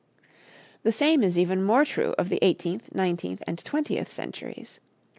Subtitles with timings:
[0.81, 4.79] The same is even more true of the eighteenth, nineteenth and twentieth centuries.